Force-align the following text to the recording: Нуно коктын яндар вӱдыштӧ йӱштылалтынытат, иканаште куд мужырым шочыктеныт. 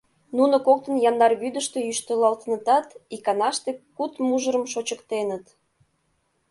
Нуно 0.37 0.55
коктын 0.67 0.95
яндар 1.09 1.31
вӱдыштӧ 1.41 1.77
йӱштылалтынытат, 1.87 2.87
иканаште 3.15 3.71
куд 3.95 4.13
мужырым 4.27 4.65
шочыктеныт. 4.73 5.45